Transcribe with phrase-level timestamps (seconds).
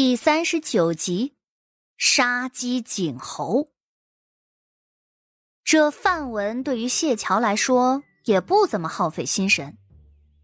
[0.00, 1.34] 第三十九集，
[1.96, 3.72] 杀鸡儆猴。
[5.64, 9.76] 这范文对于谢桥来说也不怎么耗费心神，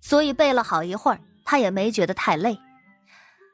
[0.01, 2.59] 所以背了好一会儿，他也没觉得太累。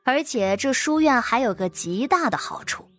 [0.02, 2.90] 而且这书院还有个极大的好处，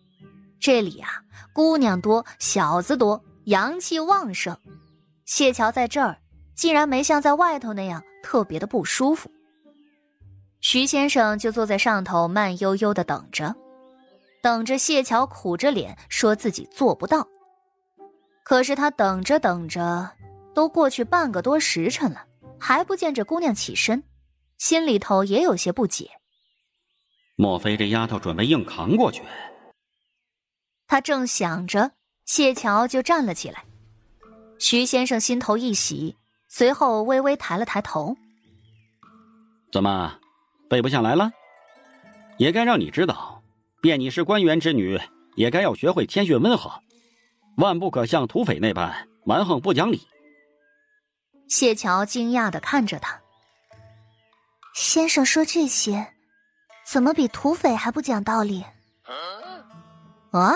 [0.60, 4.56] 这里啊，姑娘多，小子多，阳气旺盛。
[5.24, 6.16] 谢桥在这儿，
[6.54, 9.28] 竟然没像在外头那样特别的不舒服。
[10.62, 13.54] 徐先生就坐在上头，慢悠悠的等着，
[14.40, 17.26] 等着谢桥苦着脸说自己做不到。
[18.44, 20.08] 可是他等着等着，
[20.54, 22.24] 都过去半个多时辰了，
[22.60, 24.02] 还不见这姑娘起身，
[24.56, 26.08] 心里头也有些不解。
[27.34, 29.22] 莫非这丫头准备硬扛过去？
[30.86, 31.90] 他正想着，
[32.24, 33.64] 谢桥就站了起来。
[34.60, 36.16] 徐先生心头一喜，
[36.46, 38.16] 随后微微抬了抬头
[39.72, 40.18] ：“怎么？”
[40.72, 41.30] 背不下来了，
[42.38, 43.42] 也该让你知道，
[43.82, 44.98] 便你是官员之女，
[45.34, 46.72] 也该要学会谦逊温和，
[47.58, 50.08] 万不可像土匪那般蛮横不讲理。
[51.46, 53.20] 谢桥惊讶的看着他，
[54.74, 56.14] 先生说这些，
[56.86, 58.64] 怎么比土匪还不讲道理？
[60.30, 60.54] 啊？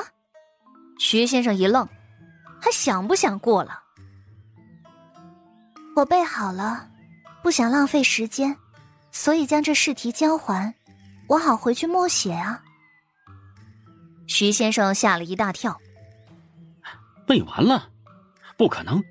[0.98, 1.86] 徐先生一愣，
[2.58, 3.82] 还想不想过了？
[5.94, 6.88] 我背好了，
[7.42, 8.56] 不想浪费时间。
[9.16, 10.74] 所以将这试题交还，
[11.26, 12.62] 我好回去默写啊。
[14.26, 15.80] 徐先生吓了一大跳，
[17.26, 17.88] 背完了？
[18.58, 19.02] 不可能！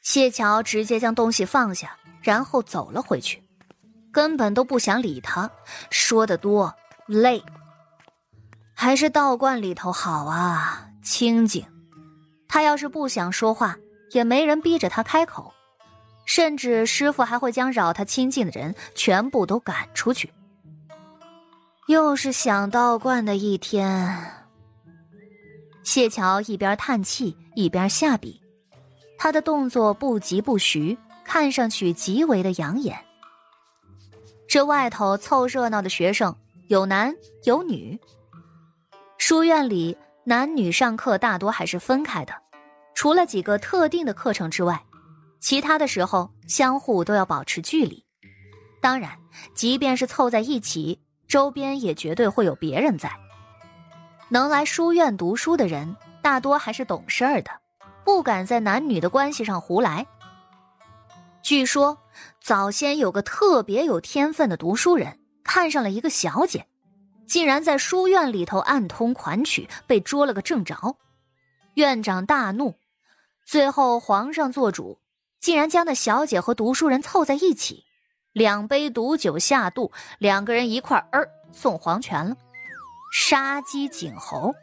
[0.00, 3.42] 谢桥直接将东西放下，然后走了回去，
[4.12, 5.50] 根本都不想理他，
[5.90, 6.72] 说的多
[7.06, 7.42] 累。
[8.74, 11.66] 还是道观里头好啊，清静。
[12.46, 13.76] 他要是不想说话，
[14.12, 15.52] 也没人逼着他开口。
[16.34, 20.32] 甚至师傅还会将扰他亲近的人全部都赶出去。
[21.88, 24.18] 又是想道观的一天。
[25.82, 28.40] 谢桥一边叹气一边下笔，
[29.18, 32.98] 他的动作不疾不徐，看上去极为的养眼。
[34.48, 36.34] 这外头凑热闹的学生
[36.68, 37.14] 有男
[37.44, 38.00] 有女。
[39.18, 42.32] 书院里男女上课大多还是分开的，
[42.94, 44.82] 除了几个特定的课程之外。
[45.42, 48.06] 其他的时候，相互都要保持距离。
[48.80, 49.18] 当然，
[49.54, 53.12] 即便是凑在一起，周边也绝对会有别人在。
[54.28, 57.50] 能来书院读书的人，大多还是懂事儿的，
[58.04, 60.06] 不敢在男女的关系上胡来。
[61.42, 61.98] 据说，
[62.40, 66.64] 早先有个特别有天分的读书人，看上了一个小姐，
[67.26, 70.96] 竟然在书院里头暗通款曲，被捉了个正着。
[71.74, 72.76] 院长大怒，
[73.44, 75.01] 最后皇上做主。
[75.42, 77.84] 竟然将那小姐和读书人凑在一起，
[78.32, 82.36] 两杯毒酒下肚，两个人一块儿送黄泉了，
[83.12, 84.54] 杀鸡儆猴。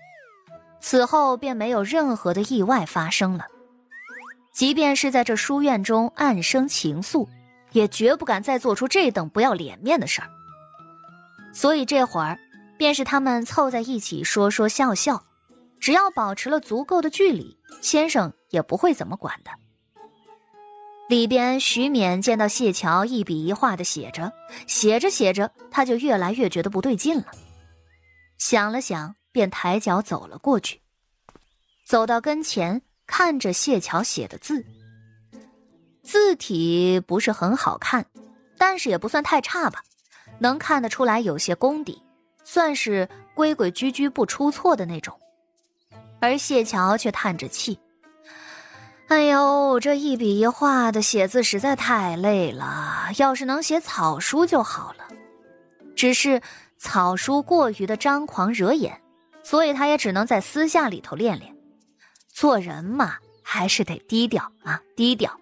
[0.80, 3.46] 此后便没有任何的意外发生了。
[4.54, 7.28] 即便是在这书院中暗生情愫，
[7.74, 10.30] 也绝不敢再做出这等不要脸面的事儿。
[11.54, 12.40] 所以这会儿，
[12.78, 15.22] 便是他们凑在一起说说笑笑，
[15.78, 19.52] 只要保持了足够的距离，先生也不会怎么管的。
[21.10, 24.32] 里边，徐勉见到谢桥一笔一画的写着，
[24.68, 27.26] 写着写着，他就越来越觉得不对劲了。
[28.38, 30.80] 想了想，便抬脚走了过去，
[31.84, 34.64] 走到跟前，看着谢桥写的字，
[36.04, 38.06] 字体不是很好看，
[38.56, 39.84] 但是也不算太差吧，
[40.38, 42.00] 能看得出来有些功底，
[42.44, 45.20] 算是规规矩矩不出错的那种。
[46.22, 47.80] 而谢桥却叹着气。
[49.10, 53.10] 哎呦，这一笔一画的写字实在太累了。
[53.18, 55.08] 要是能写草书就好了，
[55.96, 56.40] 只是
[56.78, 59.02] 草书过于的张狂惹眼，
[59.44, 61.52] 所以他也只能在私下里头练练。
[62.32, 65.36] 做人嘛，还是得低调啊，低调。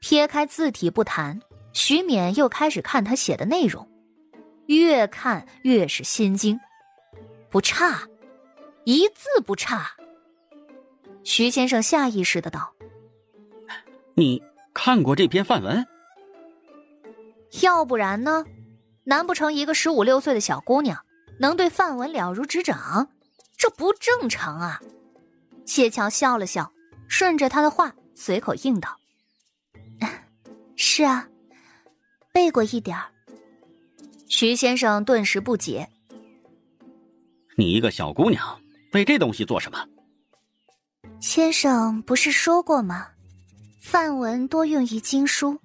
[0.00, 1.40] 撇开字体不谈，
[1.72, 3.88] 徐勉又开始看他写的内容，
[4.66, 6.58] 越看越是心惊，
[7.48, 8.02] 不差，
[8.82, 9.92] 一字不差。
[11.22, 12.72] 徐先生下意识的道
[14.14, 15.86] ：“你看过这篇范文？
[17.62, 18.44] 要不然呢？
[19.04, 21.04] 难不成一个十五六岁的小姑娘
[21.38, 23.10] 能对范文了如指掌？
[23.56, 24.80] 这不正常啊！”
[25.66, 26.72] 谢桥笑了笑，
[27.08, 28.96] 顺着他的话随口应道
[30.76, 31.28] ：“是啊，
[32.32, 33.10] 背过一点儿。”
[34.26, 35.88] 徐先生顿时不解
[37.56, 39.86] ：“你一个小姑娘背这东西做什么？”
[41.20, 43.06] 先生不是说过吗？
[43.82, 45.58] 范文多用于经书，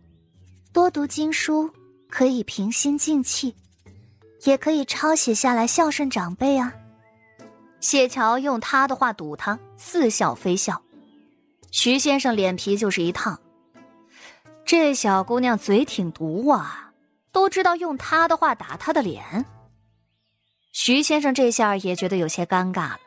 [0.73, 1.69] 多读经书
[2.09, 3.55] 可以平心静气，
[4.43, 6.73] 也可以抄写下来孝顺长辈啊。
[7.79, 10.81] 谢桥用他的话堵他，似笑非笑。
[11.71, 13.39] 徐先生脸皮就是一烫，
[14.65, 16.91] 这小姑娘嘴挺毒啊，
[17.31, 19.45] 都知道用他的话打他的脸。
[20.73, 22.99] 徐先生这下也觉得有些尴尬了。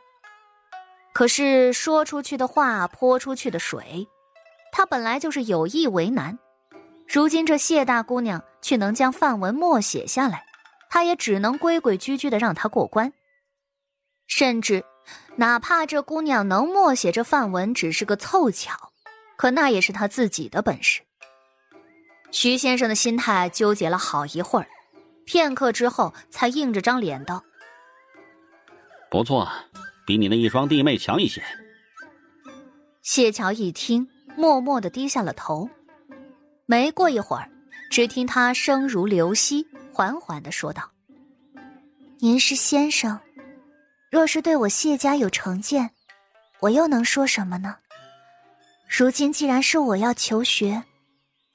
[1.19, 4.07] 可是说出去的话泼出去的水，
[4.71, 6.39] 他本来就是有意为难。
[7.09, 10.45] 如今这谢大姑娘却能将范文默写下来，
[10.89, 13.13] 他也只能规规矩矩的让她过关。
[14.29, 14.85] 甚至，
[15.35, 18.93] 哪怕这姑娘能默写这范文只是个凑巧，
[19.37, 21.03] 可那也是她自己的本事。
[22.31, 24.69] 徐先生的心态纠结了好一会儿，
[25.27, 27.43] 片刻之后才硬着张脸道
[29.11, 29.51] ：“不错，
[30.09, 31.43] 比你那一双弟妹强一些。”
[33.05, 35.69] 谢桥一听，默默的低下了头。
[36.65, 37.51] 没过一会儿，
[37.91, 40.91] 只听他声如流溪，缓缓的说道
[42.21, 43.19] ：“您是先生。”
[44.11, 45.91] 若是对我谢家有成见，
[46.61, 47.77] 我又能说什么呢？
[48.89, 50.83] 如今既然是我要求学，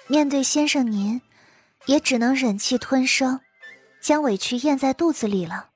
[0.06, 1.20] 面对先生您，
[1.88, 3.40] 也只能忍气吞声，
[4.00, 5.72] 将委屈咽在肚子里了。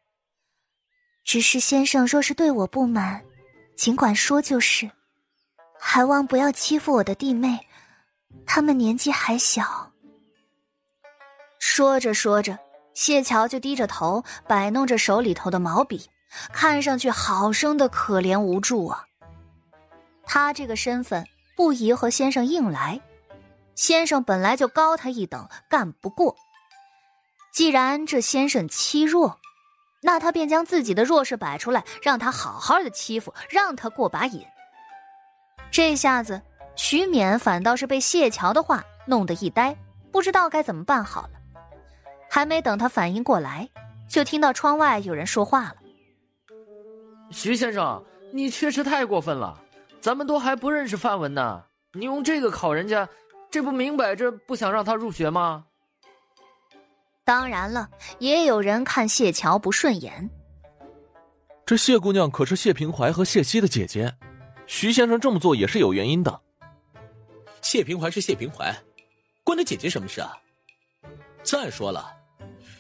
[1.27, 3.21] 只是先生若是对我不满，
[3.75, 4.89] 尽管说就是，
[5.77, 7.59] 还望不要欺负我的弟妹，
[8.45, 9.91] 她们年纪还小。
[11.59, 12.57] 说着说着，
[12.94, 16.09] 谢桥就低着头摆弄着手里头的毛笔。
[16.53, 19.06] 看上去好生的可怜无助啊！
[20.24, 21.25] 他这个身份
[21.56, 23.01] 不宜和先生硬来，
[23.75, 26.35] 先生本来就高他一等，干不过。
[27.53, 29.39] 既然这先生欺弱，
[30.02, 34.46] 那他便将自己的弱势摆出来，让他好好的欺负，让他过把瘾。
[35.72, 36.42] 这下子，
[36.76, 39.76] 徐勉反倒是被谢桥的话弄得一呆，
[40.12, 41.32] 不知道该怎么办好了。
[42.30, 43.68] 还没等他反应过来，
[44.08, 45.76] 就听到窗外有人说话了。
[47.32, 49.60] 徐先生，你确实太过分了，
[50.00, 51.64] 咱们都还不认识范文呢，
[51.94, 53.08] 你用这个考人家，
[53.50, 55.66] 这不明摆着不想让他入学吗？
[57.27, 57.89] 当然了，
[58.19, 60.29] 也有人看谢桥不顺眼。
[61.65, 64.15] 这谢姑娘可是谢平怀和谢希的姐姐，
[64.65, 66.41] 徐先生这么做也是有原因的。
[67.62, 68.74] 谢平怀是谢平怀，
[69.44, 70.38] 关他姐姐什么事啊？
[71.44, 72.15] 再说了，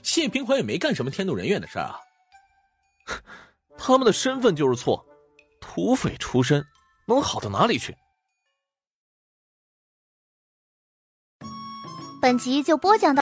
[0.01, 1.99] 谢平怀也没干什么天怒人怨的事啊。
[3.77, 5.05] 他们的身份就是错，
[5.59, 6.65] 土匪出身，
[7.05, 7.93] 能好到哪里去？
[12.21, 13.21] 本集就播讲到，